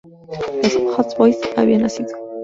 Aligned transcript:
Los 0.63 0.75
"Hot 0.95 1.15
Boyz" 1.15 1.37
habían 1.55 1.83
nacido. 1.83 2.09